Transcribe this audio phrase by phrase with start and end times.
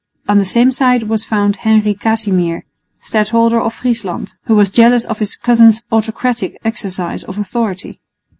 [0.27, 2.65] On the same side was found Henry Casimir,
[3.01, 7.99] Stadholder of Friesland, who was jealous of his cousin's autocratic exercise of authority.